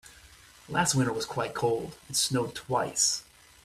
[0.67, 3.21] Last winter was quite cold, it snowed twice.